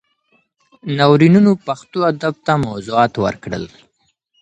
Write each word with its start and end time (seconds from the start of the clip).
ناورینونو 0.97 1.51
پښتو 1.65 1.99
ادب 2.11 2.35
ته 2.45 2.53
موضوعات 2.67 3.13
ورکړل. 3.23 3.63